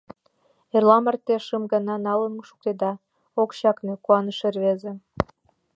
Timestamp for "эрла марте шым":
0.75-1.63